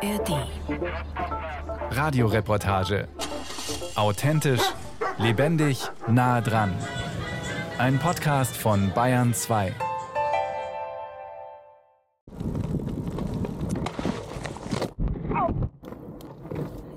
[0.00, 0.46] ARD.
[1.90, 3.08] Radioreportage.
[3.96, 4.62] Authentisch,
[5.18, 6.72] lebendig, nah dran.
[7.78, 9.74] Ein Podcast von Bayern 2.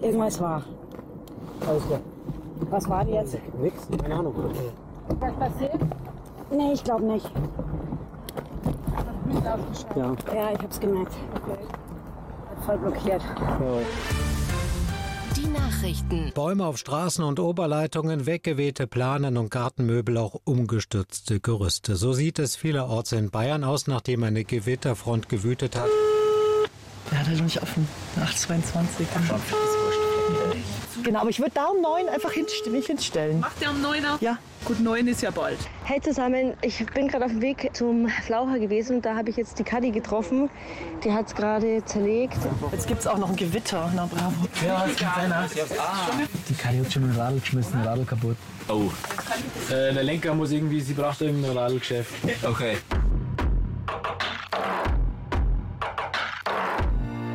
[0.02, 0.62] Irgendwas war.
[1.68, 2.00] Alles klar.
[2.70, 3.38] Was war denn jetzt?
[3.60, 3.88] Nix?
[4.00, 4.36] Keine Ahnung.
[5.20, 5.80] Was passiert?
[6.52, 7.32] Nee, ich glaube nicht.
[9.96, 10.16] Ja.
[10.36, 11.14] Ja, ich hab's gemerkt.
[11.34, 11.61] Hat
[12.62, 13.22] voll blockiert.
[13.22, 13.82] ja.
[15.36, 16.32] Die Nachrichten.
[16.34, 21.96] Bäume auf Straßen und Oberleitungen, weggewehte Planen und Gartenmöbel, auch umgestürzte Gerüste.
[21.96, 25.90] So sieht es vielerorts in Bayern aus, nachdem eine Gewitterfront gewütet hat.
[27.10, 27.88] Der hat halt noch nicht offen.
[28.18, 29.08] 822.
[31.04, 33.40] Genau, aber ich würde da um neun einfach hinstellen, mich hinstellen.
[33.40, 35.58] Macht der um 9 Ja, gut, neun ist ja bald.
[35.84, 39.38] Hey zusammen, ich bin gerade auf dem Weg zum Flaucher gewesen und da habe ich
[39.38, 40.50] jetzt die Kadi getroffen.
[41.04, 42.38] Die hat es gerade zerlegt.
[42.72, 43.92] Jetzt gibt es auch noch ein Gewitter.
[43.96, 44.48] Na bravo.
[46.50, 48.38] Die Kali hat schon ein Radl geschmissen, Radl kaputt.
[48.68, 48.92] Oh.
[49.70, 52.14] Äh, der Lenker muss irgendwie, sie braucht irgendein Radlgeschäft.
[52.44, 52.78] Okay.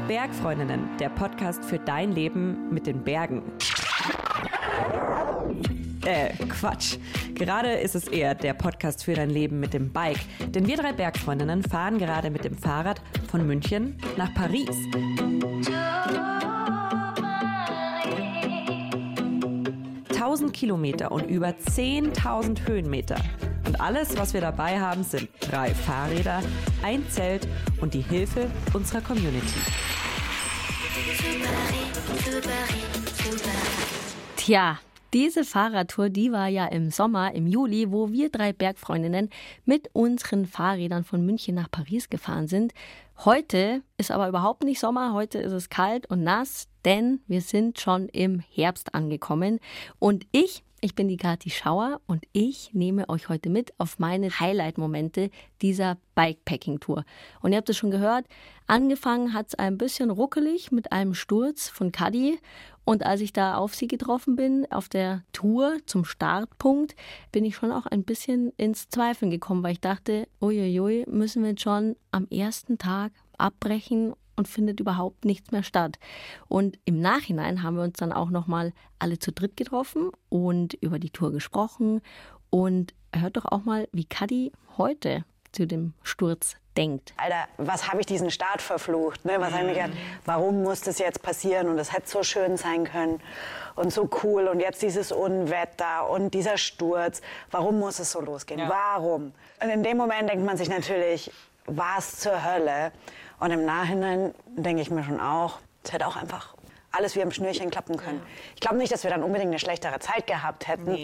[0.07, 3.43] Bergfreundinnen, der Podcast für dein Leben mit den Bergen.
[6.07, 6.99] Äh, Quatsch.
[7.35, 10.21] Gerade ist es eher der Podcast für dein Leben mit dem Bike.
[10.51, 14.71] Denn wir drei Bergfreundinnen fahren gerade mit dem Fahrrad von München nach Paris.
[20.17, 23.17] Tausend Kilometer und über 10.000 Höhenmeter.
[23.67, 26.41] Und alles, was wir dabei haben, sind drei Fahrräder,
[26.85, 27.49] ein Zelt
[27.81, 29.59] und die Hilfe unserer Community.
[34.37, 34.79] Tja,
[35.13, 39.31] diese Fahrradtour, die war ja im Sommer, im Juli, wo wir drei Bergfreundinnen
[39.65, 42.73] mit unseren Fahrrädern von München nach Paris gefahren sind.
[43.25, 47.81] Heute ist aber überhaupt nicht Sommer, heute ist es kalt und nass, denn wir sind
[47.81, 49.59] schon im Herbst angekommen.
[49.99, 54.29] Und ich, ich bin die Kathi Schauer und ich nehme euch heute mit auf meine
[54.39, 55.31] Highlight-Momente
[55.63, 57.05] dieser Bikepacking-Tour.
[57.41, 58.27] Und ihr habt es schon gehört,
[58.67, 62.39] angefangen hat es ein bisschen ruckelig mit einem Sturz von Kadi.
[62.87, 66.95] Und als ich da auf sie getroffen bin, auf der Tour zum Startpunkt,
[67.33, 71.51] bin ich schon auch ein bisschen ins Zweifeln gekommen, weil ich dachte, uiuiui, müssen wir
[71.51, 75.99] jetzt schon am ersten Tag abbrechen und findet überhaupt nichts mehr statt.
[76.47, 81.01] Und im Nachhinein haben wir uns dann auch nochmal alle zu dritt getroffen und über
[81.01, 82.01] die Tour gesprochen.
[82.51, 87.13] Und hört doch auch mal, wie Kadi heute zu dem Sturz denkt.
[87.17, 89.25] Alter, was habe ich diesen Start verflucht?
[89.25, 89.37] Ne?
[89.39, 91.69] Was habe ich mir gedacht, warum muss das jetzt passieren?
[91.69, 93.21] Und es hätte so schön sein können
[93.75, 94.49] und so cool.
[94.49, 97.21] Und jetzt dieses Unwetter und dieser Sturz.
[97.51, 98.61] Warum muss es so losgehen?
[98.69, 99.33] Warum?
[99.63, 101.31] Und in dem Moment denkt man sich natürlich,
[101.67, 102.93] was zur Hölle?
[103.39, 106.55] Und im Nachhinein denke ich mir schon auch, es hätte auch einfach
[106.93, 108.23] alles wie am Schnürchen klappen können.
[108.55, 110.97] Ich glaube nicht, dass wir dann unbedingt eine schlechtere Zeit gehabt hätten.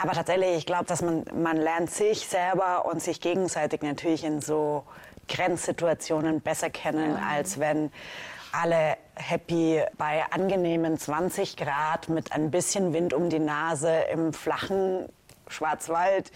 [0.00, 4.40] Aber tatsächlich, ich glaube, dass man, man lernt sich selber und sich gegenseitig natürlich in
[4.40, 4.84] so
[5.28, 7.90] Grenzsituationen besser kennen, als wenn
[8.52, 15.08] alle happy bei angenehmen 20 Grad mit ein bisschen Wind um die Nase im flachen
[15.48, 16.30] Schwarzwald,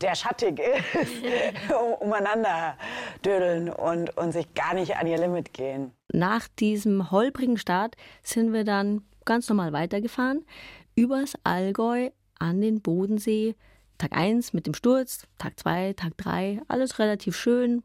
[0.00, 2.76] der schattig ist, umeinander
[3.24, 5.92] dödeln und, und sich gar nicht an ihr Limit gehen.
[6.12, 10.46] Nach diesem holprigen Start sind wir dann ganz normal weitergefahren,
[10.94, 13.56] übers Allgäu an den Bodensee.
[13.98, 17.82] Tag 1 mit dem Sturz, Tag 2, Tag 3, alles relativ schön.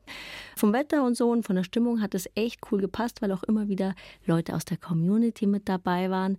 [0.55, 3.43] Vom Wetter und so und von der Stimmung hat es echt cool gepasst, weil auch
[3.43, 6.37] immer wieder Leute aus der Community mit dabei waren.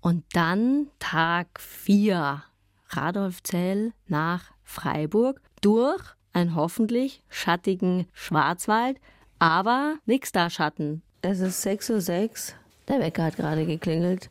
[0.00, 2.42] Und dann Tag 4,
[2.90, 6.02] Radolfzell nach Freiburg durch
[6.34, 8.98] einen hoffentlich schattigen Schwarzwald,
[9.38, 11.02] aber nix da Schatten.
[11.22, 12.58] Es ist 6.06 Uhr.
[12.88, 14.28] Der Wecker hat gerade geklingelt.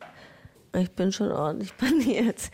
[0.76, 2.50] Ich bin schon ordentlich paniert.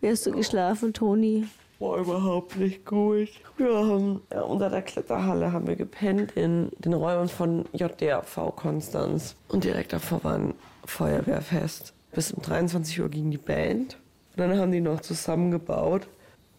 [0.00, 1.46] Wie hast du geschlafen, Toni?
[1.80, 3.28] War überhaupt nicht gut.
[3.56, 9.36] Wir haben ja, unter der Kletterhalle haben wir gepennt in den Räumen von JDRV Konstanz.
[9.48, 10.54] Und direkt davor war ein
[10.84, 11.92] Feuerwehrfest.
[12.12, 13.96] Bis um 23 Uhr ging die Band.
[14.36, 16.08] Und dann haben die noch zusammengebaut.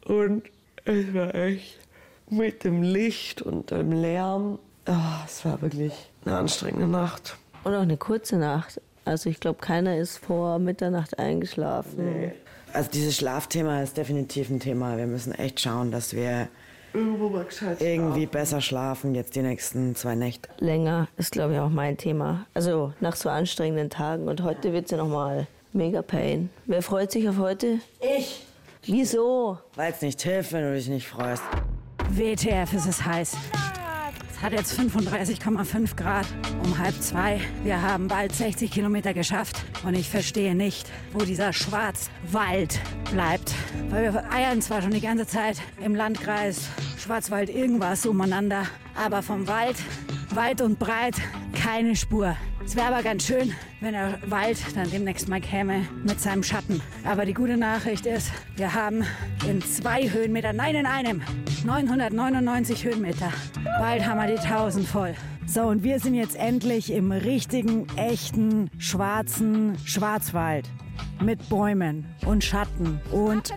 [0.05, 0.43] Und
[0.85, 1.79] es war echt
[2.29, 4.59] mit dem Licht und dem Lärm.
[4.85, 5.93] ah, es war wirklich
[6.25, 7.37] eine anstrengende Nacht.
[7.65, 8.79] Und auch eine kurze Nacht.
[9.09, 12.31] Also ich glaube, keiner ist vor Mitternacht eingeschlafen.
[12.73, 14.97] Also dieses Schlafthema ist definitiv ein Thema.
[14.97, 16.47] Wir müssen echt schauen, dass wir
[16.93, 18.31] Irgendwo mal gescheit irgendwie schlafen.
[18.31, 20.47] besser schlafen jetzt die nächsten zwei Nächte.
[20.59, 22.45] Länger ist, glaube ich, auch mein Thema.
[22.53, 24.27] Also nach so anstrengenden Tagen.
[24.27, 26.51] Und heute wird es ja nochmal mega pain.
[26.67, 27.79] Wer freut sich auf heute?
[27.99, 28.45] Ich!
[28.85, 29.57] Wieso?
[29.75, 31.41] Weil es nicht hilft, wenn du dich nicht freust.
[32.11, 33.35] WTF, ist es heiß.
[34.41, 36.25] Hat jetzt 35,5 Grad
[36.63, 37.41] um halb zwei.
[37.63, 42.79] Wir haben bald 60 Kilometer geschafft und ich verstehe nicht, wo dieser Schwarzwald
[43.11, 43.53] bleibt.
[43.89, 48.63] Weil wir eiern zwar schon die ganze Zeit im Landkreis Schwarzwald irgendwas umeinander,
[48.95, 49.75] aber vom Wald
[50.33, 51.15] weit und breit
[51.53, 52.37] keine Spur.
[52.65, 56.81] Es wäre aber ganz schön, wenn der Wald dann demnächst mal käme mit seinem Schatten.
[57.03, 59.03] Aber die gute Nachricht ist, wir haben
[59.47, 61.21] in zwei Höhenmeter, nein in einem,
[61.65, 63.31] 999 Höhenmeter.
[63.79, 65.15] Bald haben wir die 1000 voll.
[65.45, 70.69] So, und wir sind jetzt endlich im richtigen, echten, schwarzen Schwarzwald.
[71.21, 73.53] Mit Bäumen und Schatten und,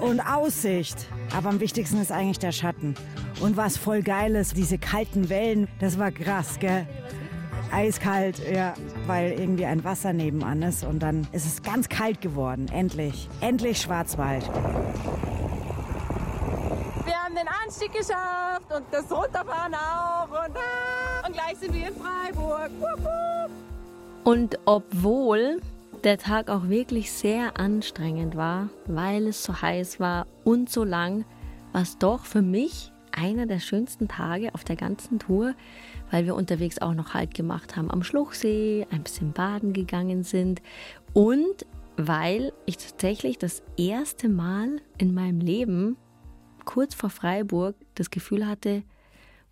[0.00, 1.06] und Aussicht.
[1.34, 2.94] Aber am wichtigsten ist eigentlich der Schatten.
[3.40, 6.86] Und was voll geil ist, diese kalten Wellen, das war krass, gell?
[7.74, 8.74] Eiskalt, ja,
[9.06, 12.66] weil irgendwie ein Wasser nebenan ist und dann ist es ganz kalt geworden.
[12.72, 13.28] Endlich.
[13.40, 14.48] Endlich Schwarzwald.
[17.04, 21.88] Wir haben den Anstieg geschafft und das Runterfahren auch und, ah, und gleich sind wir
[21.88, 22.70] in Freiburg.
[24.22, 25.60] Und obwohl
[26.04, 31.24] der Tag auch wirklich sehr anstrengend war, weil es so heiß war und so lang,
[31.72, 35.54] war es doch für mich einer der schönsten Tage auf der ganzen Tour,
[36.10, 40.62] weil wir unterwegs auch noch Halt gemacht haben am Schluchsee, ein bisschen baden gegangen sind
[41.12, 41.66] und
[41.96, 45.96] weil ich tatsächlich das erste Mal in meinem Leben
[46.64, 48.82] kurz vor Freiburg das Gefühl hatte,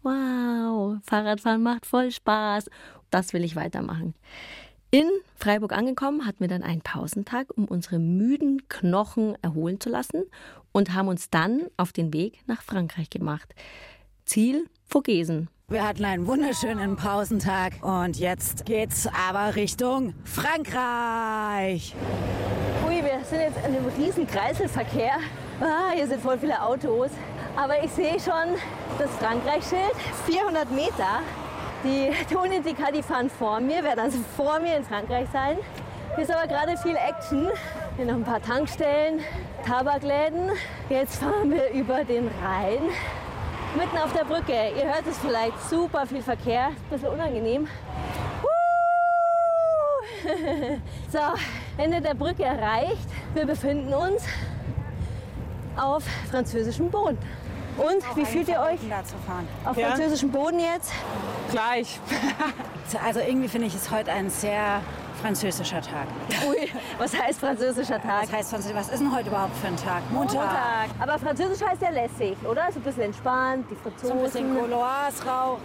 [0.02, 2.68] wow, Fahrradfahren macht voll Spaß,
[3.10, 4.14] das will ich weitermachen.
[4.90, 10.24] In Freiburg angekommen, hatten wir dann einen Pausentag, um unsere müden Knochen erholen zu lassen
[10.72, 13.54] und haben uns dann auf den Weg nach Frankreich gemacht.
[14.26, 15.48] Ziel Vogesen.
[15.72, 21.94] Wir hatten einen wunderschönen Pausentag und jetzt geht's aber Richtung Frankreich.
[22.86, 25.14] Ui, wir sind jetzt in einem riesen Kreiselverkehr.
[25.62, 27.08] Ah, hier sind voll viele Autos.
[27.56, 28.58] Aber ich sehe schon
[28.98, 29.94] das Frankreich-Schild,
[30.26, 31.20] 400 Meter.
[31.82, 35.56] Die Toni und die Kadi fahren vor mir, werden also vor mir in Frankreich sein.
[36.16, 37.48] Hier ist aber gerade viel Action.
[37.96, 39.20] Hier noch ein paar Tankstellen,
[39.64, 40.50] Tabakläden.
[40.90, 42.90] Jetzt fahren wir über den Rhein.
[43.76, 44.52] Mitten auf der Brücke.
[44.76, 46.66] Ihr hört es vielleicht, super viel Verkehr.
[46.66, 47.66] Ein bisschen unangenehm.
[51.12, 51.18] So,
[51.76, 53.06] Ende der Brücke erreicht.
[53.34, 54.22] Wir befinden uns
[55.76, 57.18] auf französischem Boden.
[57.76, 58.78] Und wie fühlt ihr euch
[59.64, 59.88] auf Ja.
[59.88, 60.92] französischem Boden jetzt?
[61.50, 61.98] Gleich.
[63.02, 64.82] Also irgendwie finde ich es heute ein sehr
[65.22, 66.06] französischer Tag.
[66.48, 68.24] Ui, was heißt französischer Tag?
[68.24, 68.76] Was heißt französisch?
[68.76, 70.02] Was ist denn heute überhaupt für ein Tag?
[70.12, 70.88] Montag.
[70.98, 72.70] Aber französisch heißt ja lässig, oder?
[72.72, 74.08] So ein bisschen entspannt, die Franzosen.
[74.08, 75.60] So ein bisschen Gauloise rauchen,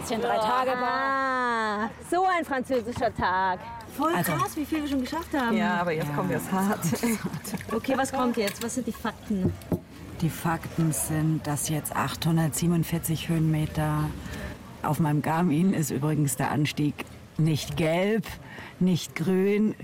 [0.00, 3.60] bisschen drei Tage Ah, so ein französischer Tag.
[3.96, 5.56] Voll Also- krass, wie viel wir schon geschafft haben.
[5.56, 6.78] Ja, aber jetzt kommt es hart.
[7.74, 8.62] Okay, was kommt jetzt?
[8.62, 9.52] Was sind die Fakten?
[10.20, 14.04] Die Fakten sind, dass jetzt 847 Höhenmeter
[14.82, 16.94] auf meinem Garmin ist übrigens der Anstieg
[17.38, 18.26] nicht gelb,
[18.80, 19.74] nicht grün,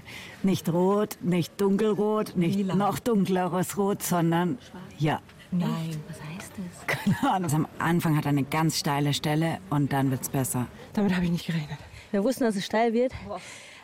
[0.43, 4.59] nicht rot, nicht dunkelrot, nicht noch dunkleres Rot, sondern
[4.99, 5.21] ja.
[5.51, 6.87] Nein, was heißt das?
[6.87, 7.45] Keine Ahnung.
[7.45, 10.67] Also am Anfang hat er eine ganz steile Stelle und dann wird's besser.
[10.93, 11.79] Damit habe ich nicht gerechnet.
[12.11, 13.13] Wir wussten, dass es steil wird,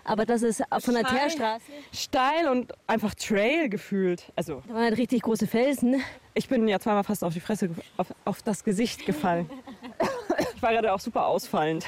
[0.04, 1.18] aber dass es von der Steil.
[1.18, 1.62] Teerstraße,
[1.92, 4.30] Steil und einfach Trail gefühlt.
[4.36, 6.02] Also, da waren halt richtig große Felsen.
[6.34, 9.48] ich bin ja zweimal fast auf die Fresse, auf, auf das Gesicht gefallen.
[10.54, 11.86] Ich war gerade auch super ausfallend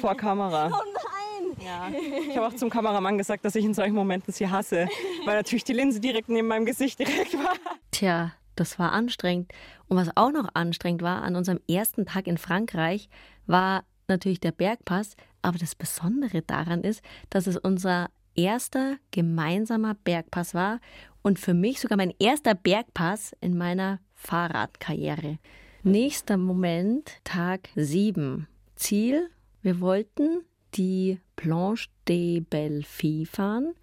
[0.00, 0.68] vor Kamera.
[0.68, 1.64] Oh nein!
[1.64, 1.90] Ja.
[2.28, 4.88] Ich habe auch zum Kameramann gesagt, dass ich in solchen Momenten sie hasse,
[5.24, 7.54] weil natürlich die Linse direkt neben meinem Gesicht direkt war.
[7.90, 9.52] Tja, das war anstrengend.
[9.88, 13.08] Und was auch noch anstrengend war an unserem ersten Tag in Frankreich,
[13.46, 15.16] war natürlich der Bergpass.
[15.42, 20.80] Aber das Besondere daran ist, dass es unser erster gemeinsamer Bergpass war
[21.22, 25.38] und für mich sogar mein erster Bergpass in meiner Fahrradkarriere.
[25.86, 28.46] Nächster Moment, Tag 7.
[28.74, 29.28] Ziel,
[29.60, 30.40] wir wollten
[30.72, 32.88] die Planche des Belles
[33.28, 33.74] fahren.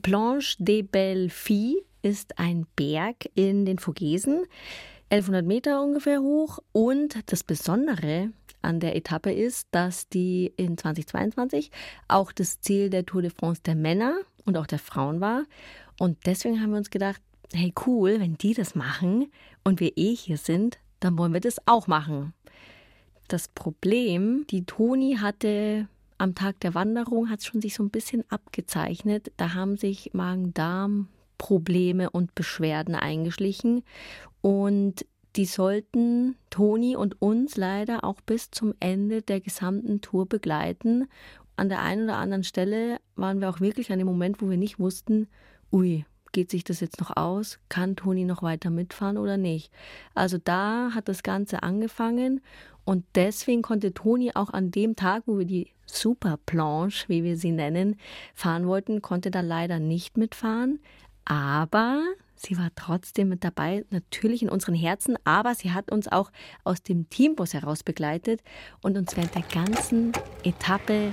[0.00, 1.50] Planche des Belles
[2.00, 4.46] ist ein Berg in den Vogesen,
[5.10, 6.58] 1100 Meter ungefähr hoch.
[6.72, 8.30] Und das Besondere
[8.62, 11.70] an der Etappe ist, dass die in 2022
[12.08, 14.16] auch das Ziel der Tour de France der Männer
[14.46, 15.44] und auch der Frauen war.
[15.98, 17.20] Und deswegen haben wir uns gedacht,
[17.52, 19.30] hey cool, wenn die das machen
[19.64, 22.32] und wir eh hier sind, dann wollen wir das auch machen.
[23.28, 27.90] Das Problem, die Toni hatte am Tag der Wanderung, hat es schon sich so ein
[27.90, 29.32] bisschen abgezeichnet.
[29.36, 33.82] Da haben sich Magen-Darm-Probleme und Beschwerden eingeschlichen.
[34.40, 41.08] Und die sollten Toni und uns leider auch bis zum Ende der gesamten Tour begleiten.
[41.56, 44.58] An der einen oder anderen Stelle waren wir auch wirklich an dem Moment, wo wir
[44.58, 45.28] nicht wussten,
[45.72, 47.58] ui, geht sich das jetzt noch aus?
[47.68, 49.70] Kann Toni noch weiter mitfahren oder nicht?
[50.14, 52.40] Also da hat das Ganze angefangen
[52.84, 57.52] Und deswegen konnte Toni auch an dem Tag, wo wir die Superplanche, wie wir sie
[57.52, 57.96] nennen,
[58.34, 60.80] fahren wollten, konnte da leider nicht mitfahren.
[61.24, 62.02] Aber
[62.34, 65.16] sie war trotzdem mit dabei, natürlich in unseren Herzen.
[65.24, 66.32] Aber sie hat uns auch
[66.64, 68.42] aus dem Teambus heraus begleitet
[68.80, 70.12] und uns während der ganzen
[70.42, 71.12] Etappe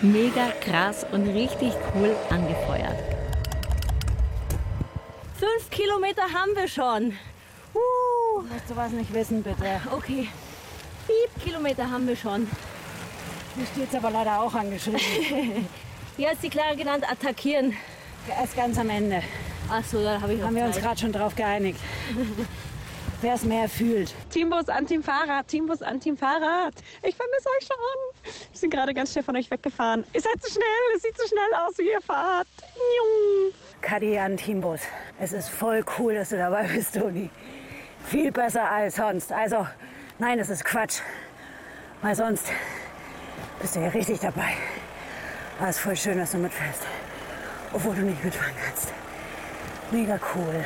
[0.00, 3.23] mega krass und richtig cool angefeuert.
[5.34, 7.12] Fünf Kilometer haben wir schon.
[7.74, 9.80] Uh, Möchtest du was nicht wissen, bitte?
[9.92, 10.28] Okay.
[11.06, 12.48] Piep, Kilometer haben wir schon.
[13.56, 15.00] Hier steht es aber leider auch angeschrieben.
[16.16, 17.04] Wie hat die Clara genannt?
[17.10, 17.76] Attackieren.
[18.28, 19.22] Erst ganz am Ende.
[19.68, 21.80] Ach so, da habe ich noch Haben wir uns gerade schon drauf geeinigt.
[23.20, 24.14] Wer es mehr fühlt.
[24.30, 26.74] Teambus an Team Fahrrad, Teambus an Team Fahrrad.
[27.02, 28.32] Ich vermisse euch schon.
[28.50, 30.04] Wir sind gerade ganz schnell von euch weggefahren.
[30.12, 30.64] Ihr seid zu schnell,
[30.94, 32.46] es sieht zu schnell aus, wie ihr fahrt.
[32.76, 33.52] Jung.
[33.84, 34.80] Kadi an Teambus.
[35.20, 37.28] Es ist voll cool, dass du dabei bist, Toni.
[38.06, 39.30] Viel besser als sonst.
[39.30, 39.66] Also,
[40.18, 41.00] nein, es ist Quatsch.
[42.00, 42.46] Weil sonst
[43.60, 44.54] bist du ja richtig dabei.
[45.58, 46.80] Aber es ist voll schön, dass du mitfährst.
[47.74, 48.90] Obwohl du nicht mitfahren kannst.
[49.90, 50.64] Mega cool.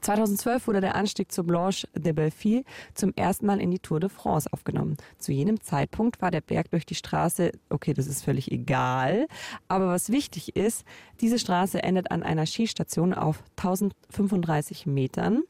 [0.00, 2.64] 2012 wurde der Anstieg zur Blanche de Belleville
[2.94, 4.96] zum ersten Mal in die Tour de France aufgenommen.
[5.18, 9.26] Zu jenem Zeitpunkt war der Berg durch die Straße, okay, das ist völlig egal,
[9.68, 10.84] aber was wichtig ist,
[11.20, 15.42] diese Straße endet an einer Skistation auf 1035 Metern.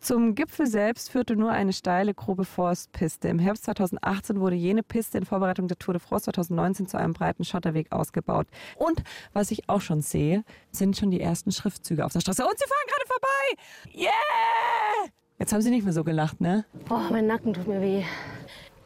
[0.00, 3.28] Zum Gipfel selbst führte nur eine steile, grobe Forstpiste.
[3.28, 7.12] Im Herbst 2018 wurde jene Piste in Vorbereitung der Tour de France 2019 zu einem
[7.12, 8.46] breiten Schotterweg ausgebaut.
[8.76, 9.02] Und
[9.34, 10.42] was ich auch schon sehe,
[10.72, 12.42] sind schon die ersten Schriftzüge auf der Straße.
[12.42, 14.06] Und sie fahren gerade vorbei!
[14.06, 15.10] Yeah!
[15.38, 16.64] Jetzt haben sie nicht mehr so gelacht, ne?
[16.88, 18.02] Oh, mein Nacken tut mir weh.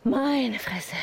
[0.02, 0.96] Meine Fresse.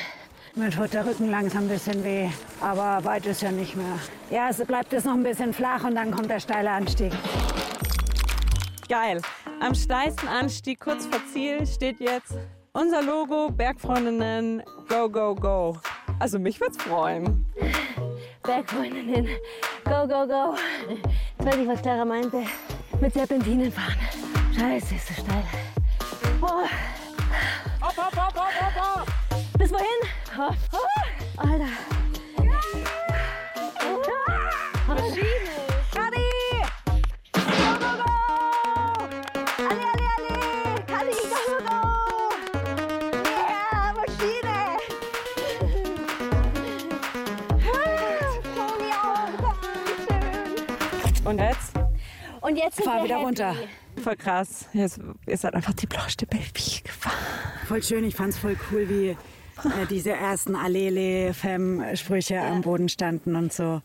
[0.56, 2.30] Mir tut der Rücken langsam ein bisschen weh.
[2.60, 3.98] Aber weit ist ja nicht mehr.
[4.30, 7.13] Ja, es bleibt jetzt noch ein bisschen flach und dann kommt der steile Anstieg.
[8.89, 9.22] Geil.
[9.62, 12.36] Am steilsten Anstieg, kurz vor Ziel, steht jetzt
[12.74, 15.77] unser Logo Bergfreundinnen Go, Go, Go.
[16.18, 17.46] Also mich wird's freuen.
[18.41, 19.27] Bergfreundinnen,
[19.86, 20.56] go, go, go.
[20.89, 22.41] Jetzt weiß ich, was Clara meinte.
[23.00, 24.00] Mit Serpentinen fahren.
[24.58, 25.44] Scheiße, ist so steil.
[26.41, 26.65] Oh.
[27.82, 29.08] Hopp, hopp, hopp, hopp, hopp, hopp.
[29.60, 29.86] Bis wohin?
[30.39, 30.51] Oh.
[30.74, 31.38] Oh.
[31.38, 31.90] Alter.
[52.78, 53.25] Jetzt Fahr wir wieder happy.
[53.25, 53.56] runter.
[54.04, 54.68] Voll krass.
[54.74, 55.98] Jetzt ist halt einfach die de
[56.28, 57.18] Belleville gefahren.
[57.68, 63.36] Voll schön, ich fand's voll cool, wie äh, diese ersten Allele Femme-Sprüche am Boden standen
[63.36, 63.82] und so.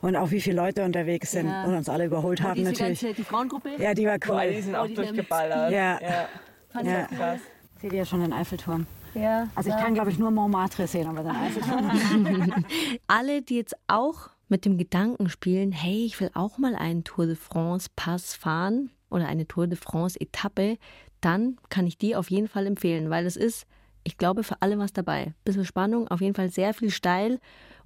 [0.00, 1.64] Und auch wie viele Leute unterwegs sind Ja.
[1.64, 3.00] und uns alle überholt haben diese natürlich.
[3.00, 3.70] Ganze, die Frauengruppe?
[3.78, 4.18] Ja, die war cool.
[4.28, 5.72] Boah, die sind auch die sind- durchgeballert.
[5.72, 6.00] Ja.
[6.00, 6.28] ja.
[6.72, 7.08] Fand ich Ja.
[7.10, 7.16] cool.
[7.18, 7.40] Krass.
[7.82, 8.86] Seht ihr schon den Eiffelturm?
[9.14, 9.48] Ja.
[9.54, 9.82] Also ich ja.
[9.82, 12.64] kann, glaube ich, nur Montmartre sehen, aber den Eiffelturm.
[13.06, 17.26] Alle, die jetzt auch mit dem Gedanken spielen, hey, ich will auch mal einen Tour
[17.26, 20.78] de France Pass fahren oder eine Tour de France Etappe,
[21.20, 23.66] dann kann ich die auf jeden Fall empfehlen, weil es ist,
[24.04, 25.34] ich glaube, für alle was dabei.
[25.44, 27.40] Bisschen Spannung, auf jeden Fall sehr viel steil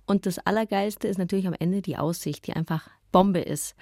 [0.07, 3.75] und das Allergeilste ist natürlich am Ende die Aussicht, die einfach Bombe ist.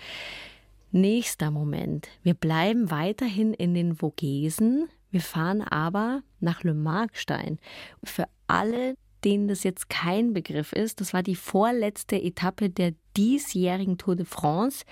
[0.93, 2.09] Nächster Moment.
[2.23, 4.89] Wir bleiben weiterhin in den Vogesen.
[5.11, 7.59] Wir fahren aber nach Le Markstein.
[8.03, 13.99] Für alle, denen das jetzt kein Begriff ist, das war die vorletzte Etappe der diesjährigen
[13.99, 14.85] Tour de France.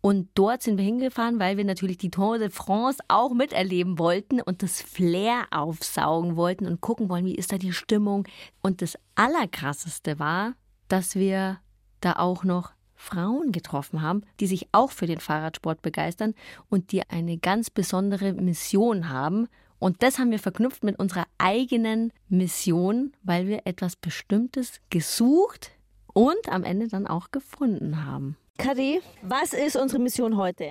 [0.00, 4.40] Und dort sind wir hingefahren, weil wir natürlich die Tour de France auch miterleben wollten
[4.42, 8.28] und das Flair aufsaugen wollten und gucken wollen, wie ist da die Stimmung.
[8.62, 10.54] Und das Allerkrasseste war,
[10.88, 11.58] dass wir
[12.00, 16.34] da auch noch Frauen getroffen haben, die sich auch für den Fahrradsport begeistern
[16.68, 19.48] und die eine ganz besondere Mission haben.
[19.78, 25.72] Und das haben wir verknüpft mit unserer eigenen Mission, weil wir etwas Bestimmtes gesucht
[26.12, 28.36] und am Ende dann auch gefunden haben.
[28.56, 30.70] Kadi, was ist unsere Mission heute?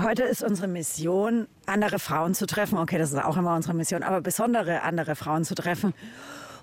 [0.00, 2.78] Heute ist unsere Mission, andere Frauen zu treffen.
[2.78, 5.92] Okay, das ist auch immer unsere Mission, aber besondere andere Frauen zu treffen.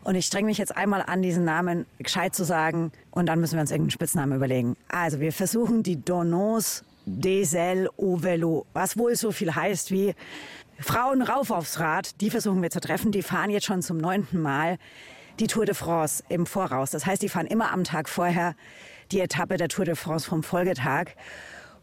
[0.03, 2.91] Und ich streng mich jetzt einmal an, diesen Namen gescheit zu sagen.
[3.11, 4.75] Und dann müssen wir uns irgendeinen Spitznamen überlegen.
[4.87, 10.15] Also, wir versuchen die Donos des ailes au Velo, was wohl so viel heißt wie
[10.81, 12.19] Frauen rauf aufs Rad.
[12.21, 13.11] Die versuchen wir zu treffen.
[13.11, 14.77] Die fahren jetzt schon zum neunten Mal
[15.39, 16.91] die Tour de France im Voraus.
[16.91, 18.55] Das heißt, die fahren immer am Tag vorher
[19.11, 21.11] die Etappe der Tour de France vom Folgetag.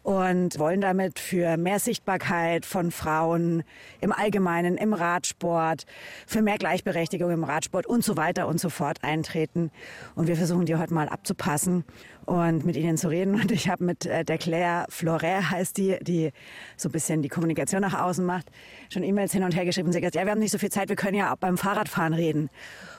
[0.08, 3.62] Und wollen damit für mehr Sichtbarkeit von Frauen
[4.00, 5.84] im Allgemeinen, im Radsport,
[6.26, 9.70] für mehr Gleichberechtigung im Radsport und so weiter und so fort eintreten.
[10.14, 11.84] Und wir versuchen die heute mal abzupassen
[12.24, 13.34] und mit ihnen zu reden.
[13.34, 16.32] Und ich habe mit äh, der Claire Floret, heißt die, die
[16.78, 18.46] so ein bisschen die Kommunikation nach außen macht,
[18.90, 19.92] schon E-Mails hin und her geschrieben.
[19.92, 21.58] Sie hat gesagt, ja, wir haben nicht so viel Zeit, wir können ja auch beim
[21.58, 22.48] Fahrradfahren reden.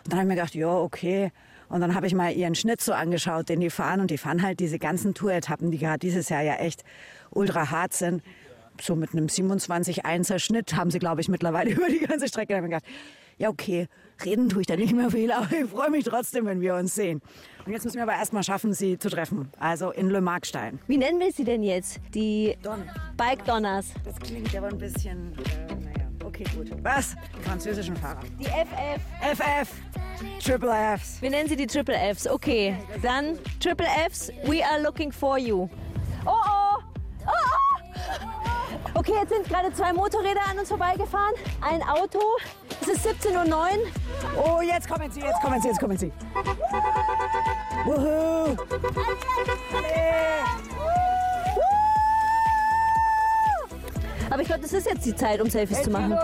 [0.03, 1.31] Und dann habe ich mir gedacht, ja, okay.
[1.69, 4.01] Und dann habe ich mal ihren Schnitt so angeschaut, den die fahren.
[4.01, 6.83] Und die fahren halt diese ganzen Tour-Etappen, die gerade dieses Jahr ja echt
[7.31, 8.23] ultra hart sind.
[8.81, 12.53] So mit einem 27-1er Schnitt haben sie, glaube ich, mittlerweile über die ganze Strecke.
[12.53, 12.85] Da habe ich gedacht,
[13.37, 13.87] ja, okay,
[14.25, 16.95] reden tue ich da nicht mehr viel, aber ich freue mich trotzdem, wenn wir uns
[16.95, 17.21] sehen.
[17.65, 19.49] Und jetzt müssen wir aber erstmal schaffen, sie zu treffen.
[19.59, 20.79] Also in Le Markstein.
[20.87, 21.99] Wie nennen wir sie denn jetzt?
[22.13, 22.83] Die Don.
[23.15, 23.87] Bike Donners.
[24.03, 25.33] Das klingt aber ein bisschen.
[25.37, 25.98] Äh,
[26.41, 26.83] okay, gut.
[26.83, 27.15] Was?
[27.37, 28.21] Die französischen Fahrer.
[28.39, 29.01] Die FF.
[29.21, 29.69] FF.
[30.43, 31.21] Triple Fs.
[31.21, 32.27] Wir nennen sie die Triple Fs.
[32.27, 35.69] Okay, dann Triple Fs, we are looking for you.
[36.25, 36.77] Oh oh!
[37.25, 37.69] Oh oh!
[38.95, 41.35] Okay, jetzt sind gerade zwei Motorräder an uns vorbeigefahren.
[41.61, 42.19] Ein Auto.
[42.81, 43.63] Es ist 17.09 Uhr.
[44.43, 46.11] Oh, jetzt kommen sie, jetzt kommen sie, jetzt kommen sie.
[47.85, 48.57] Wuhu!
[54.29, 56.17] Aber ich glaube, das ist jetzt die Zeit, um Selfies zu machen.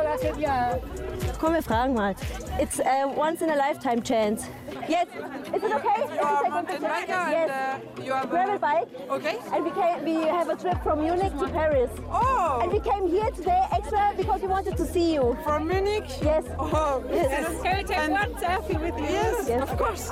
[1.40, 2.16] Komm, wir fragen mal.
[2.62, 4.48] It's a once in a lifetime chance.
[4.88, 5.08] Yes,
[5.54, 6.04] is it okay?
[6.14, 7.50] You are a mountain biker Yes.
[7.50, 8.60] and uh, you have Gravel a...
[8.60, 8.88] bike.
[9.10, 9.38] Okay.
[9.54, 11.90] And we came, we have a trip from Munich to Paris.
[12.12, 12.60] Oh!
[12.62, 15.36] And we came here today extra because we wanted to see you.
[15.44, 16.06] From Munich?
[16.22, 16.44] Yes.
[16.60, 17.62] Oh, Yes.
[17.64, 19.06] Can we take one selfie with you?
[19.16, 19.62] Yes, Yes.
[19.70, 20.10] of course.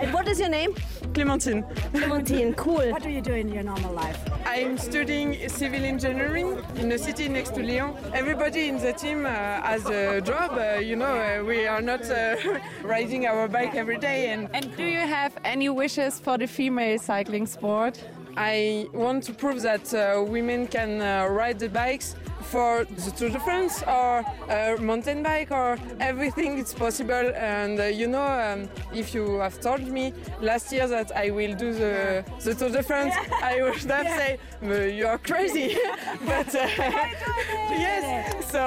[0.00, 0.74] And what is your name?
[1.14, 1.64] Clementine.
[1.92, 2.90] Clementine, cool.
[2.92, 4.18] What do you do in your normal life?
[4.46, 7.96] I'm studying civil engineering in a city next to Lyon.
[8.14, 10.52] Everybody in the team uh, has a job.
[10.52, 12.36] Uh, you know, uh, we are not uh,
[12.82, 14.28] riding our bike every day.
[14.28, 18.02] And, And do you have any wishes for the female cycling sport?
[18.36, 22.14] I want to prove that uh, women can uh, ride the bikes
[22.50, 27.32] for the Tour de France or uh, mountain bike or everything it's possible.
[27.36, 31.54] And uh, you know um, if you have told me last year that I will
[31.54, 35.76] do the, the Tour de France I would have said "Uh, you are crazy.
[36.26, 36.66] But uh,
[37.86, 38.50] yes.
[38.50, 38.62] So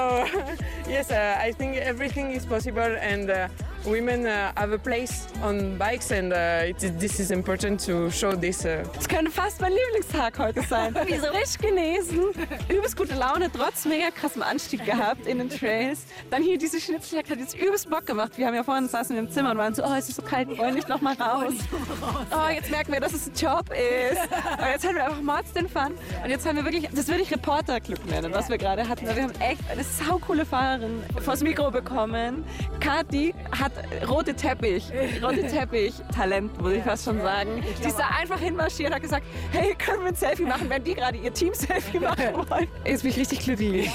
[0.88, 2.82] yes uh, I think everything is possible.
[3.12, 3.48] And uh,
[3.86, 8.34] women uh, have a place on bikes and uh, it, this is important to show
[8.36, 10.96] this uh, Es könnte fast mein Lieblingstag heute sein.
[11.06, 11.28] Wieso?
[11.28, 12.32] Frisch genesen,
[12.70, 16.06] übelst gute Laune, trotz mega krassem Anstieg gehabt in den Trails.
[16.30, 18.38] Dann hier diese Schnitzeljagd hat jetzt übelst Bock gemacht.
[18.38, 20.50] Wir haben ja vorhin saßen im Zimmer und waren so, oh, es ist so kalt,
[20.50, 21.54] wir wollen nicht noch mal raus.
[22.32, 24.22] Oh, jetzt merken wir, dass es ein Job ist.
[24.58, 25.94] Aber jetzt haben wir einfach Mords den Fun.
[26.24, 29.06] Und jetzt haben wir wirklich, das würde ich Reporterglück nennen, was wir gerade hatten.
[29.06, 32.44] Wir haben echt eine saukoole Fahrerin vors Mikro bekommen.
[32.80, 33.72] Kati hat
[34.08, 34.86] rote Teppich,
[35.22, 37.64] rote Teppich Talent, würde ich fast schon sagen.
[37.82, 40.94] Die ist da einfach hinmarschiert, hat gesagt, hey, können wir ein Selfie machen, wenn die
[40.94, 42.68] gerade ihr Team-Selfie machen wollen.
[42.86, 43.90] Jetzt bin ich richtig glücklich.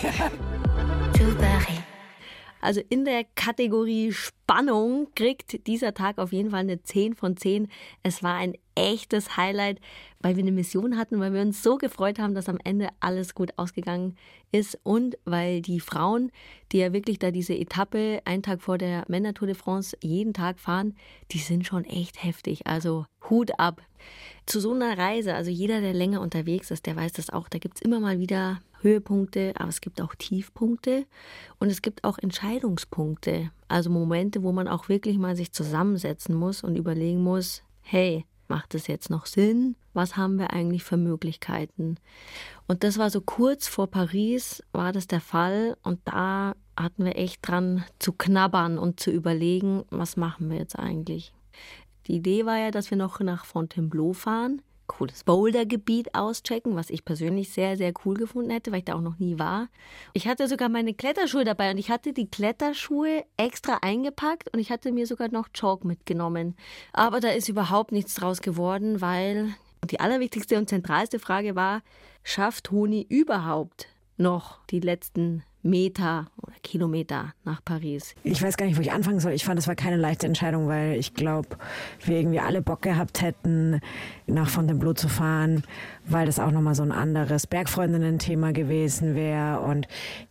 [2.61, 7.69] Also in der Kategorie Spannung kriegt dieser Tag auf jeden Fall eine 10 von 10.
[8.03, 9.81] Es war ein echtes Highlight,
[10.21, 13.35] weil wir eine Mission hatten, weil wir uns so gefreut haben, dass am Ende alles
[13.35, 14.17] gut ausgegangen
[14.53, 16.31] ist und weil die Frauen,
[16.73, 20.33] die ja wirklich da diese Etappe einen Tag vor der Männer Tour de France jeden
[20.33, 20.95] Tag fahren,
[21.33, 22.67] die sind schon echt heftig.
[22.67, 23.83] Also Hut ab.
[24.47, 27.59] Zu so einer Reise, also jeder, der länger unterwegs ist, der weiß das auch, da
[27.59, 31.05] gibt es immer mal wieder Höhepunkte, aber es gibt auch Tiefpunkte
[31.59, 33.51] und es gibt auch Entscheidungspunkte.
[33.67, 38.75] Also Momente, wo man auch wirklich mal sich zusammensetzen muss und überlegen muss, hey, macht
[38.75, 39.77] es jetzt noch Sinn?
[39.93, 41.97] Was haben wir eigentlich für Möglichkeiten?
[42.67, 47.17] Und das war so kurz vor Paris, war das der Fall und da hatten wir
[47.17, 51.33] echt dran zu knabbern und zu überlegen, was machen wir jetzt eigentlich?
[52.07, 57.05] Die Idee war ja, dass wir noch nach Fontainebleau fahren, cooles Bouldergebiet auschecken, was ich
[57.05, 59.69] persönlich sehr, sehr cool gefunden hätte, weil ich da auch noch nie war.
[60.15, 64.73] Ich hatte sogar meine Kletterschuhe dabei und ich hatte die Kletterschuhe extra eingepackt und ich
[64.73, 66.57] hatte mir sogar noch Chalk mitgenommen.
[66.93, 69.55] Aber da ist überhaupt nichts draus geworden, weil
[69.89, 71.83] die allerwichtigste und zentralste Frage war,
[72.25, 73.87] schafft Toni überhaupt
[74.19, 78.15] noch die letzten Meter oder Kilometer nach Paris?
[78.23, 79.33] Ich weiß gar nicht, wo ich anfangen soll.
[79.33, 81.49] Ich fand, das war keine leichte Entscheidung, weil ich glaube,
[82.05, 83.81] wir irgendwie alle Bock gehabt hätten,
[84.27, 85.65] nach Fontainebleau zu fahren,
[86.07, 89.61] weil das auch nochmal so ein anderes Bergfreundinnen-Thema gewesen wäre.
[89.61, 89.89] Und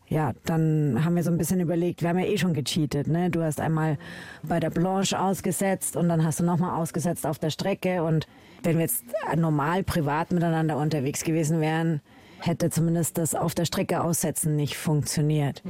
[0.08, 3.08] ja, dann haben wir so ein bisschen überlegt, wir haben ja eh schon gecheatet.
[3.08, 3.30] Ne?
[3.30, 3.98] Du hast einmal
[4.44, 8.04] bei der Blanche ausgesetzt und dann hast du nochmal ausgesetzt auf der Strecke.
[8.04, 8.28] Und
[8.64, 9.04] wenn wir jetzt
[9.36, 12.02] normal privat miteinander unterwegs gewesen wären,
[12.40, 15.62] hätte zumindest das auf der Strecke aussetzen nicht funktioniert.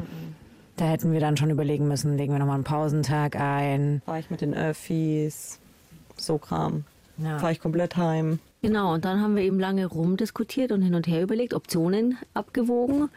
[0.76, 4.02] Da hätten wir dann schon überlegen müssen, legen wir nochmal einen Pausentag ein.
[4.06, 5.60] Fahre ich mit den Öffis,
[6.18, 6.84] so Kram.
[7.18, 7.40] Ja.
[7.40, 8.40] Fahre ich komplett heim.
[8.62, 13.10] Genau, und dann haben wir eben lange rumdiskutiert und hin und her überlegt, Optionen abgewogen.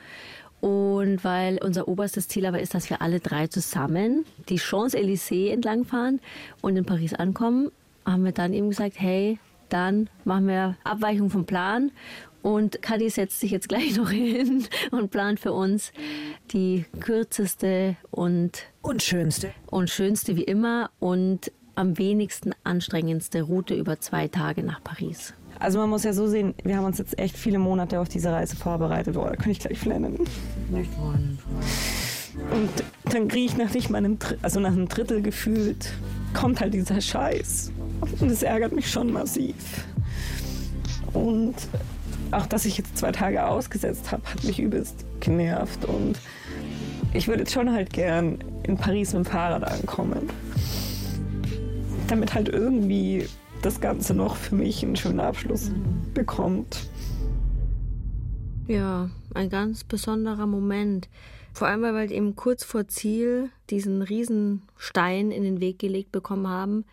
[0.61, 6.21] Und weil unser oberstes Ziel aber ist, dass wir alle drei zusammen die Champs-Élysées entlangfahren
[6.61, 7.71] und in Paris ankommen,
[8.05, 9.39] haben wir dann eben gesagt, hey,
[9.71, 11.93] dann machen wir Abweichung vom Plan.
[12.43, 15.93] Und Kadi setzt sich jetzt gleich noch hin und plant für uns
[16.53, 19.51] die kürzeste und, und schönste.
[19.67, 25.35] Und schönste wie immer und am wenigsten anstrengendste Route über zwei Tage nach Paris.
[25.59, 28.33] Also man muss ja so sehen, wir haben uns jetzt echt viele Monate auf diese
[28.33, 29.17] Reise vorbereitet.
[29.17, 30.19] Oh, da kann ich gleich flennen.
[30.71, 31.39] Nicht wollen.
[32.51, 32.71] Und
[33.13, 35.93] dann kriege ich nach nicht meinem, also nach einem Drittel gefühlt,
[36.33, 37.73] kommt halt dieser Scheiß.
[38.21, 39.85] Und es ärgert mich schon massiv.
[41.13, 41.55] Und
[42.33, 45.85] auch, dass ich jetzt zwei Tage ausgesetzt habe, hat mich übelst genervt.
[45.85, 46.19] Und
[47.13, 50.31] ich würde jetzt schon halt gern in Paris mit dem Fahrrad ankommen.
[52.09, 53.27] Damit halt irgendwie
[53.63, 55.71] das Ganze noch für mich einen schönen Abschluss
[56.15, 56.89] bekommt.
[58.67, 61.09] Ja, ein ganz besonderer Moment.
[61.53, 66.49] Vor allem, weil wir eben kurz vor Ziel diesen Riesenstein in den Weg gelegt bekommen
[66.49, 66.85] haben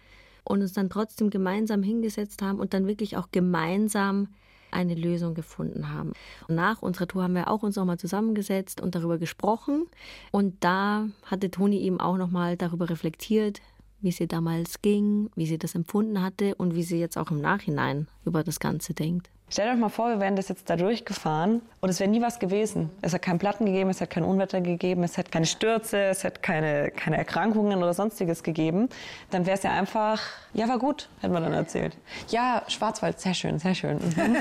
[0.43, 4.29] und uns dann trotzdem gemeinsam hingesetzt haben und dann wirklich auch gemeinsam
[4.71, 6.13] eine Lösung gefunden haben.
[6.47, 9.87] Nach unserer Tour haben wir auch uns nochmal zusammengesetzt und darüber gesprochen.
[10.31, 13.61] Und da hatte Toni eben auch nochmal darüber reflektiert,
[14.01, 17.41] wie sie damals ging, wie sie das empfunden hatte und wie sie jetzt auch im
[17.41, 19.29] Nachhinein über das Ganze denkt.
[19.49, 22.37] Stellt euch mal vor, wir wären das jetzt da durchgefahren und es wäre nie was
[22.39, 22.89] gewesen.
[23.01, 26.25] Es hat keinen Platten gegeben, es hat kein Unwetter gegeben, es hat keine Stürze, es
[26.25, 28.89] hat keine, keine Erkrankungen oder sonstiges gegeben.
[29.29, 30.21] Dann wäre es ja einfach,
[30.53, 31.95] ja, war gut, hätten wir dann erzählt.
[32.27, 33.99] Ja, Schwarzwald, sehr schön, sehr schön.
[33.99, 34.35] Mhm.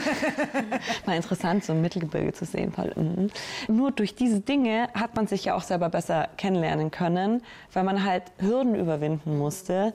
[1.07, 2.73] mal interessant, so ein Mittelgebirge zu sehen.
[2.97, 3.31] Mhm.
[3.69, 8.03] Nur durch diese Dinge hat man sich ja auch selber besser kennenlernen können, weil man
[8.03, 9.93] halt Hürden überwinden musste.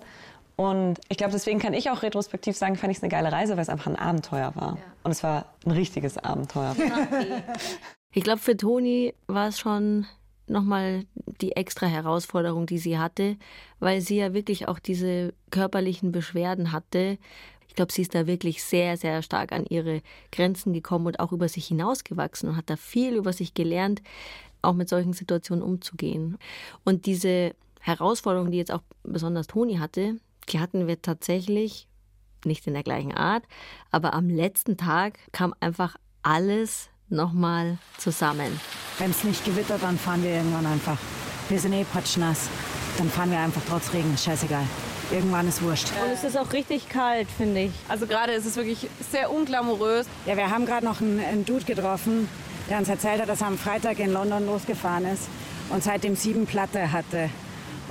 [0.61, 3.55] Und ich glaube, deswegen kann ich auch retrospektiv sagen, fand ich es eine geile Reise,
[3.55, 4.77] weil es einfach ein Abenteuer war.
[4.77, 4.83] Ja.
[5.03, 6.75] Und es war ein richtiges Abenteuer.
[6.77, 7.41] Okay.
[8.13, 10.05] Ich glaube, für Toni war es schon
[10.45, 11.05] nochmal
[11.41, 13.37] die extra Herausforderung, die sie hatte,
[13.79, 17.17] weil sie ja wirklich auch diese körperlichen Beschwerden hatte.
[17.67, 21.31] Ich glaube, sie ist da wirklich sehr, sehr stark an ihre Grenzen gekommen und auch
[21.31, 24.03] über sich hinausgewachsen und hat da viel über sich gelernt,
[24.61, 26.37] auch mit solchen Situationen umzugehen.
[26.83, 30.17] Und diese Herausforderung, die jetzt auch besonders Toni hatte,
[30.49, 31.87] die hatten wir tatsächlich
[32.45, 33.43] nicht in der gleichen Art,
[33.91, 38.59] aber am letzten Tag kam einfach alles nochmal zusammen.
[38.97, 40.97] Wenn es nicht gewittert, dann fahren wir irgendwann einfach.
[41.49, 42.49] Wir sind eh patschnass.
[42.97, 44.65] Dann fahren wir einfach trotz Regen, scheißegal.
[45.11, 45.87] Irgendwann ist wurscht.
[46.03, 47.71] Und es ist auch richtig kalt, finde ich.
[47.89, 50.07] Also gerade ist es wirklich sehr unglamourös.
[50.25, 52.29] Ja, wir haben gerade noch einen, einen Dude getroffen,
[52.69, 55.27] der uns erzählt hat, dass er am Freitag in London losgefahren ist
[55.69, 57.29] und seitdem sieben Platte hatte.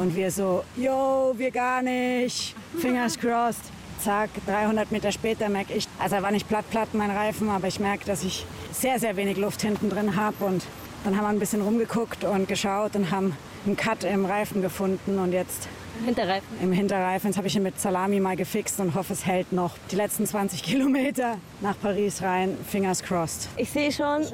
[0.00, 2.56] Und wir so, yo, wir gar nicht.
[2.78, 3.60] Fingers crossed.
[4.02, 7.68] Zack, 300 Meter später merke ich, also er war nicht platt, platt mein Reifen, aber
[7.68, 10.42] ich merke, dass ich sehr, sehr wenig Luft hinten drin habe.
[10.42, 10.64] Und
[11.04, 13.36] dann haben wir ein bisschen rumgeguckt und geschaut und haben
[13.66, 15.18] einen Cut im Reifen gefunden.
[15.18, 15.68] Und jetzt
[16.06, 16.48] Hinterreifen.
[16.62, 17.28] Im Hinterreifen.
[17.28, 20.24] Jetzt habe ich ihn mit Salami mal gefixt und hoffe, es hält noch die letzten
[20.24, 22.56] 20 Kilometer nach Paris rein.
[22.66, 23.48] Fingers crossed.
[23.58, 24.24] Ich sehe schon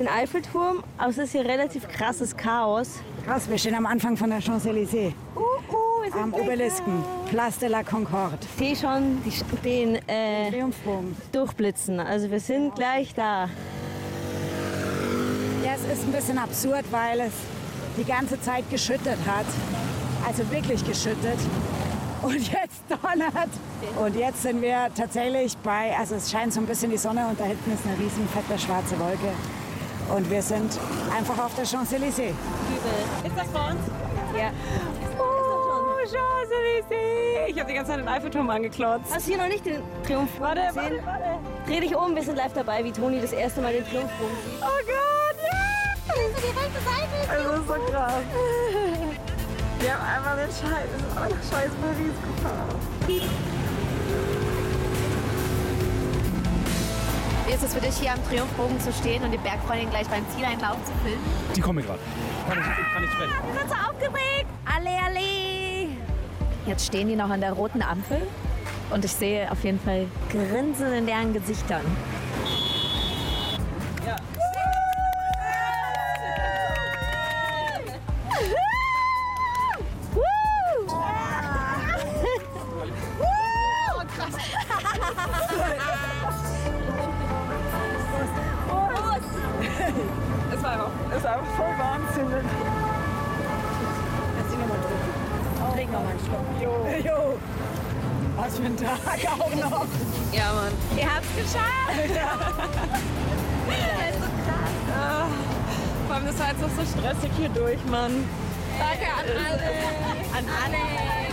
[0.00, 2.98] den Eiffelturm, aber es ist hier relativ krasses Chaos.
[3.24, 5.12] Krass, wir stehen am Anfang von der Champs-Élysées.
[5.36, 8.38] Uh, uh, am Obelisken, Place de la Concorde.
[8.58, 10.50] Ich sehe schon die, den äh,
[11.32, 12.00] durchblitzen.
[12.00, 13.48] Also wir sind gleich da.
[15.64, 17.32] Ja, es ist ein bisschen absurd, weil es
[17.96, 19.46] die ganze Zeit geschüttet hat
[20.26, 21.38] also wirklich geschüttet.
[22.22, 23.50] Und jetzt donnert.
[23.98, 27.38] Und jetzt sind wir tatsächlich bei, also es scheint so ein bisschen die Sonne und
[27.38, 29.32] da hinten ist eine riesen fette schwarze Wolke.
[30.08, 30.78] Und wir sind
[31.16, 32.34] einfach auf der Champs-Élysées.
[33.24, 33.80] Ist das vor uns?
[34.36, 34.50] Ja.
[35.18, 37.48] Oh, Champs-Élysées!
[37.48, 39.12] Ich habe die ganze Zeit den Eiffelturm angeklotzt.
[39.12, 41.04] Hast du hier noch nicht den Triumphbogen warte, gesehen?
[41.04, 41.70] Warte, warte.
[41.70, 44.60] Dreh dich um, wir sind live dabei, wie Toni das erste Mal den Triumphbogen sieht.
[44.60, 45.48] Oh Gott, ja!
[45.48, 45.72] Yeah!
[46.42, 47.16] die rechte Seite.
[47.28, 48.22] Das ist so krass.
[49.80, 53.51] Wir haben einmal den Scheiß, nach Scheiß Paris gefahren.
[57.52, 60.24] Wie ist es für dich, hier am Triumphbogen zu stehen und die Bergfreundin gleich beim
[60.34, 61.22] Zieleinlauf zu filmen?
[61.54, 61.98] Die kommen gerade.
[62.48, 63.32] Kann ich, kann ich sprechen.
[63.52, 64.46] Ich bin so aufgeregt.
[64.64, 65.88] Alle, alle.
[66.66, 68.22] Jetzt stehen die noch an der roten Ampel
[68.88, 71.82] und ich sehe auf jeden Fall Grinsen in deren Gesichtern.
[91.56, 92.28] Voll Wahnsinn.
[94.36, 95.10] Lass ihn nochmal drücken.
[95.74, 96.46] Trink nochmal einen Schluck.
[96.60, 96.72] Jo.
[97.10, 97.18] jo.
[98.36, 99.86] Was für ein Tag auch noch.
[100.32, 100.72] Ja, Mann.
[100.96, 101.88] Ihr habt's geschafft.
[101.88, 102.14] Das ist
[104.20, 104.74] so krass.
[104.96, 105.26] Ah,
[106.06, 108.24] Vor allem, das war jetzt noch so stressig hier durch, Mann.
[108.78, 109.68] Danke an alle.
[110.36, 110.82] An alle.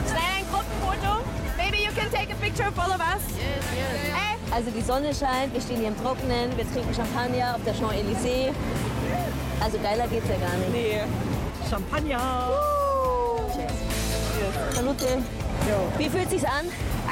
[0.08, 1.12] Schnell ein Gruppenfoto.
[1.58, 3.24] Maybe you can take a picture of all of us.
[3.38, 4.14] Yes, yes.
[4.14, 4.36] Hey.
[4.52, 8.52] Also die Sonne scheint, wir stehen hier im Trockenen, wir trinken Champagner auf der Champs-Élysées.
[9.62, 10.72] Also geiler geht's ja gar nicht.
[10.72, 11.02] Nee.
[11.70, 12.50] Champagner.
[14.74, 15.06] Salute.
[15.98, 16.66] Wie fühlt sich's an?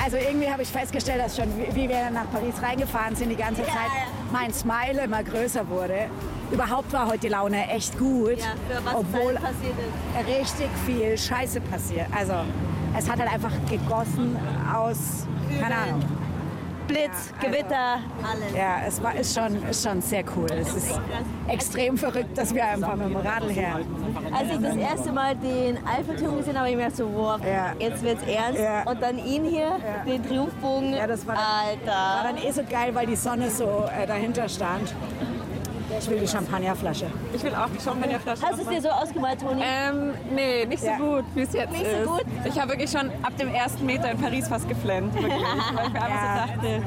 [0.03, 3.61] Also irgendwie habe ich festgestellt, dass schon, wie wir nach Paris reingefahren sind, die ganze
[3.61, 3.91] Ja, Zeit
[4.31, 6.07] mein Smile immer größer wurde.
[6.51, 8.37] Überhaupt war heute die Laune echt gut.
[8.37, 10.27] Ja, für was obwohl passiert ist.
[10.27, 12.07] richtig viel Scheiße passiert.
[12.15, 12.33] Also
[12.97, 14.37] es hat halt einfach gegossen
[14.73, 15.27] aus,
[15.59, 16.03] keine Ahnung.
[16.87, 18.55] Blitz, Ja, Gewitter, alles.
[18.55, 20.47] Ja, es war, ist, schon, ist schon sehr cool.
[20.51, 20.99] Es ist
[21.47, 23.79] extrem verrückt, dass wir einfach mit dem Radl her.
[24.33, 27.39] Als ich das erste Mal den Eiffelturm gesehen habe, habe ich mir gedacht so, wow,
[27.79, 28.59] jetzt wird's ernst.
[28.61, 28.83] Ja.
[28.83, 30.93] Und dann ihn hier, den Triumphbogen.
[30.93, 31.91] Ja, das war dann, Alter.
[31.91, 34.93] war dann eh so geil, weil die Sonne so äh, dahinter stand.
[35.99, 37.07] Ich will die Champagnerflasche.
[37.33, 38.41] Ich will auch die Champagnerflasche.
[38.45, 39.61] Hast du es dir so ausgemalt, Toni?
[39.63, 40.97] Ähm, nee, nicht so Ja.
[40.97, 42.07] gut, wie es jetzt Nicht so ist.
[42.07, 42.25] gut?
[42.45, 45.13] Ich habe wirklich schon ab dem ersten Meter in Paris fast geflennt.
[45.15, 46.45] Wirklich, weil ich mir einfach Ja.
[46.47, 46.83] so dachte,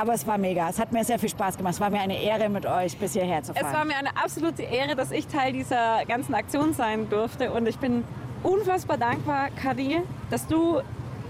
[0.00, 0.68] Aber es war mega.
[0.68, 1.74] Es hat mir sehr viel Spaß gemacht.
[1.74, 3.66] Es war mir eine Ehre, mit euch bis hierher zu fahren.
[3.66, 7.52] Es war mir eine absolute Ehre, dass ich Teil dieser ganzen Aktion sein durfte.
[7.52, 8.04] Und ich bin
[8.42, 10.80] unfassbar dankbar, Kadi, dass du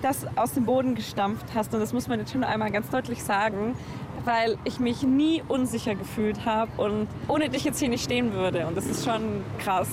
[0.02, 1.74] das aus dem Boden gestampft hast.
[1.74, 3.74] Und das muss man jetzt schon einmal ganz deutlich sagen,
[4.28, 8.66] weil ich mich nie unsicher gefühlt habe und ohne dich jetzt hier nicht stehen würde.
[8.66, 9.88] Und das ist schon krass.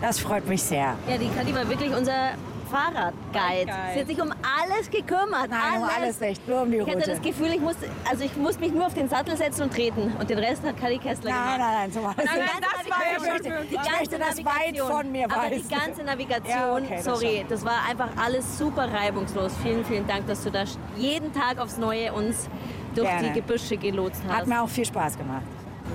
[0.00, 0.96] Das freut mich sehr.
[1.08, 2.30] Ja, die Kathi war wirklich unser
[2.70, 3.72] Fahrradguide.
[3.94, 5.50] Sie hat sich um alles gekümmert.
[5.50, 7.10] Nein, um alles nicht, nur um die Ich hatte Route.
[7.10, 7.74] das Gefühl, ich muss,
[8.08, 10.12] also ich muss mich nur auf den Sattel setzen und treten.
[10.18, 11.58] Und den Rest hat Kathi Kessler Nein, gemacht.
[11.58, 12.52] nein, nein, so war das Die nicht.
[12.52, 15.46] ganze Das war ja Navigation, schon- die ich ganze möchte das weit von mir Aber
[15.48, 15.68] die weisen.
[15.68, 17.48] ganze Navigation, Ja, okay, das sorry, schon.
[17.48, 19.52] das war einfach alles super reibungslos.
[19.62, 20.64] Vielen, vielen Dank, dass du da
[20.96, 22.48] jeden Tag aufs Neue uns
[22.94, 23.28] durch Gerne.
[23.28, 24.36] die Gebüsche gelotst hast.
[24.36, 25.44] Hat mir auch viel Spaß gemacht.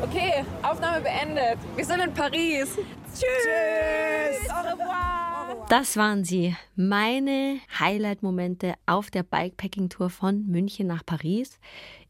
[0.02, 1.58] Okay, Aufnahme beendet.
[1.76, 2.78] Wir sind in Paris.
[3.14, 4.50] Tschüss.
[4.50, 5.66] Au revoir.
[5.70, 11.60] Das waren sie, meine Highlight-Momente auf der Bikepacking-Tour von München nach Paris.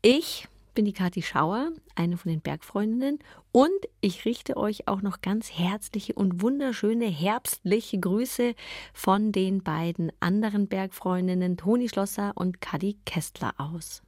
[0.01, 3.19] Ich bin die Kathi Schauer, eine von den Bergfreundinnen,
[3.53, 3.69] und
[4.01, 8.55] ich richte euch auch noch ganz herzliche und wunderschöne herbstliche Grüße
[8.93, 14.03] von den beiden anderen Bergfreundinnen Toni Schlosser und Kadi Kestler aus.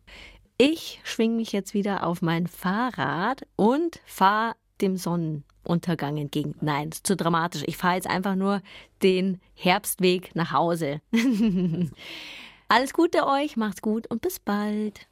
[0.60, 6.56] Ich schwing mich jetzt wieder auf mein Fahrrad und fahre dem Sonnenuntergang entgegen.
[6.62, 7.62] Nein, ist zu dramatisch.
[7.68, 8.64] Ich fahre jetzt einfach nur
[9.04, 11.00] den Herbstweg nach Hause.
[12.70, 15.08] Alles Gute euch, macht's gut und bis bald.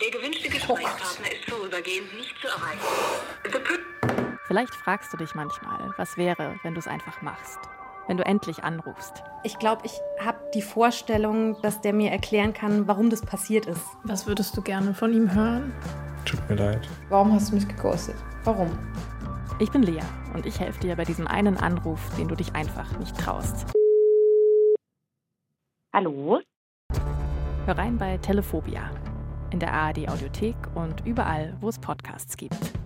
[0.00, 4.38] Der gewünschte Gesprächspartner ist vorübergehend nicht zu erreichen.
[4.46, 7.58] Vielleicht fragst du dich manchmal, was wäre, wenn du es einfach machst.
[8.06, 9.22] Wenn du endlich anrufst.
[9.44, 13.82] Ich glaube, ich habe die Vorstellung, dass der mir erklären kann, warum das passiert ist.
[14.04, 15.72] Was würdest du gerne von ihm hören?
[16.24, 16.88] Tut mir leid.
[17.08, 18.16] Warum hast du mich geghostet?
[18.44, 18.70] Warum?
[19.58, 20.02] Ich bin Lea
[20.34, 23.66] und ich helfe dir bei diesem einen Anruf, den du dich einfach nicht traust.
[25.92, 26.40] Hallo?
[27.66, 28.90] Hör rein bei Telephobia.
[29.50, 32.79] In der ARD Audiothek und überall, wo es Podcasts gibt.